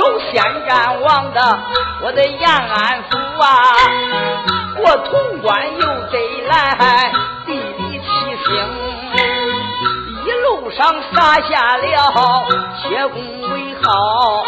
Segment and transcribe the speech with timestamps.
[0.00, 1.58] 守先战王的，
[2.02, 3.76] 我的延安府啊，
[4.74, 7.12] 过潼关又得来
[7.44, 8.06] 地理七
[8.46, 8.48] 星，
[10.24, 12.46] 一路上洒下了
[12.82, 14.42] 铁公为号，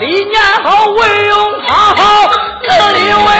[0.00, 2.28] 李年好为用好，
[2.66, 3.39] 自立为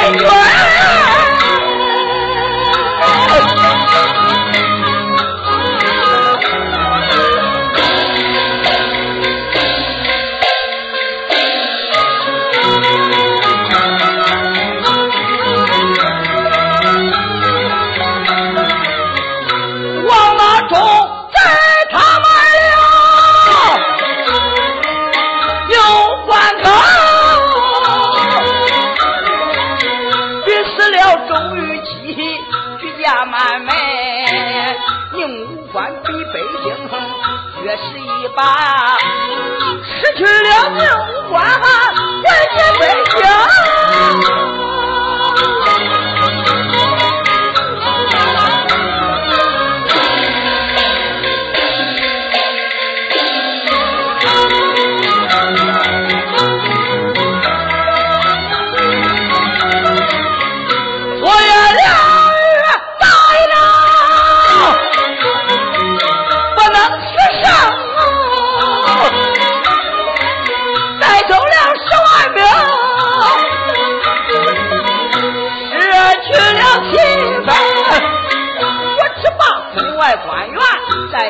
[39.85, 40.85] 失去了命
[41.31, 41.70] 官，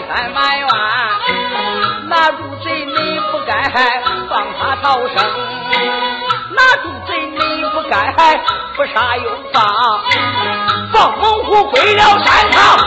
[0.08, 0.70] 三百万，
[2.08, 3.52] 那主贼你不该
[4.28, 5.16] 放他逃生，
[6.50, 7.38] 那主贼你
[7.70, 8.12] 不该
[8.76, 9.62] 不杀又放，
[10.92, 12.78] 放猛虎归了山堂，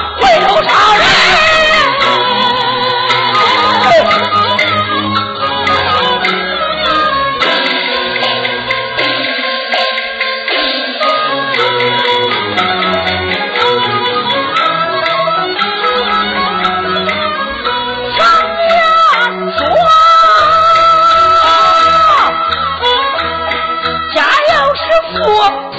[25.26, 25.70] 我